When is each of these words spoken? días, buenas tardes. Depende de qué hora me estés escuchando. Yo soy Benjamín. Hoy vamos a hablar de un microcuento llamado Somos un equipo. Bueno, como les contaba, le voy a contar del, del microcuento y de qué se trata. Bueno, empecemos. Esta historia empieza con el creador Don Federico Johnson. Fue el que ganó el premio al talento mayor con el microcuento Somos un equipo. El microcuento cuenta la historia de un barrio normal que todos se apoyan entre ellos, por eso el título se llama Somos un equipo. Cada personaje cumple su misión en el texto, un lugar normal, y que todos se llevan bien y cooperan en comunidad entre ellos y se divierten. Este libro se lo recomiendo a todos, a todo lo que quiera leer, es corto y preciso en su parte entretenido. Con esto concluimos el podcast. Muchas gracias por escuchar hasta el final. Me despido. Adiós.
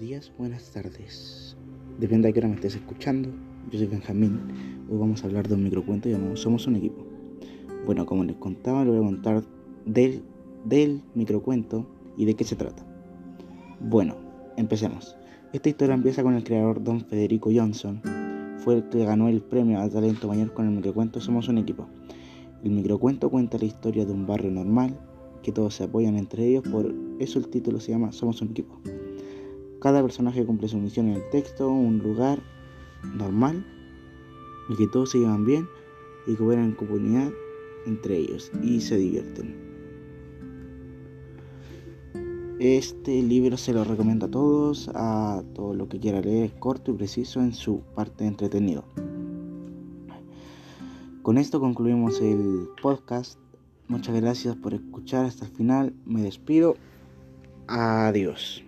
días, 0.00 0.32
buenas 0.36 0.72
tardes. 0.72 1.56
Depende 2.00 2.26
de 2.26 2.32
qué 2.32 2.40
hora 2.40 2.48
me 2.48 2.56
estés 2.56 2.74
escuchando. 2.74 3.28
Yo 3.70 3.78
soy 3.78 3.86
Benjamín. 3.86 4.40
Hoy 4.90 4.98
vamos 4.98 5.22
a 5.22 5.28
hablar 5.28 5.46
de 5.46 5.54
un 5.54 5.62
microcuento 5.62 6.08
llamado 6.08 6.36
Somos 6.36 6.66
un 6.66 6.74
equipo. 6.74 7.06
Bueno, 7.86 8.04
como 8.04 8.24
les 8.24 8.34
contaba, 8.36 8.84
le 8.84 8.90
voy 8.90 8.98
a 8.98 9.02
contar 9.02 9.44
del, 9.86 10.22
del 10.64 11.02
microcuento 11.14 11.86
y 12.16 12.24
de 12.24 12.34
qué 12.34 12.42
se 12.42 12.56
trata. 12.56 12.84
Bueno, 13.78 14.16
empecemos. 14.56 15.16
Esta 15.52 15.68
historia 15.68 15.94
empieza 15.94 16.24
con 16.24 16.34
el 16.34 16.42
creador 16.42 16.82
Don 16.82 17.02
Federico 17.02 17.50
Johnson. 17.54 18.02
Fue 18.58 18.74
el 18.74 18.88
que 18.88 19.04
ganó 19.04 19.28
el 19.28 19.40
premio 19.40 19.78
al 19.78 19.90
talento 19.90 20.26
mayor 20.26 20.52
con 20.52 20.66
el 20.66 20.72
microcuento 20.72 21.20
Somos 21.20 21.46
un 21.46 21.58
equipo. 21.58 21.86
El 22.64 22.72
microcuento 22.72 23.30
cuenta 23.30 23.56
la 23.56 23.66
historia 23.66 24.04
de 24.04 24.12
un 24.12 24.26
barrio 24.26 24.50
normal 24.50 24.98
que 25.44 25.52
todos 25.52 25.74
se 25.74 25.84
apoyan 25.84 26.16
entre 26.16 26.48
ellos, 26.48 26.64
por 26.68 26.92
eso 27.20 27.38
el 27.38 27.48
título 27.48 27.78
se 27.78 27.92
llama 27.92 28.10
Somos 28.10 28.42
un 28.42 28.48
equipo. 28.48 28.80
Cada 29.80 30.02
personaje 30.02 30.44
cumple 30.44 30.68
su 30.68 30.78
misión 30.78 31.08
en 31.08 31.16
el 31.16 31.30
texto, 31.30 31.68
un 31.70 31.98
lugar 31.98 32.38
normal, 33.16 33.64
y 34.68 34.76
que 34.76 34.86
todos 34.86 35.10
se 35.10 35.18
llevan 35.18 35.44
bien 35.44 35.66
y 36.26 36.34
cooperan 36.34 36.66
en 36.66 36.74
comunidad 36.74 37.30
entre 37.86 38.18
ellos 38.18 38.52
y 38.62 38.80
se 38.80 38.96
divierten. 38.96 39.70
Este 42.60 43.22
libro 43.22 43.56
se 43.56 43.72
lo 43.72 43.84
recomiendo 43.84 44.26
a 44.26 44.30
todos, 44.30 44.90
a 44.94 45.42
todo 45.54 45.72
lo 45.72 45.88
que 45.88 45.98
quiera 45.98 46.20
leer, 46.20 46.44
es 46.44 46.52
corto 46.52 46.90
y 46.90 46.94
preciso 46.94 47.40
en 47.40 47.54
su 47.54 47.80
parte 47.94 48.26
entretenido. 48.26 48.84
Con 51.22 51.38
esto 51.38 51.58
concluimos 51.58 52.20
el 52.20 52.68
podcast. 52.82 53.38
Muchas 53.88 54.14
gracias 54.14 54.56
por 54.56 54.74
escuchar 54.74 55.24
hasta 55.24 55.46
el 55.46 55.52
final. 55.52 55.94
Me 56.04 56.22
despido. 56.22 56.76
Adiós. 57.66 58.62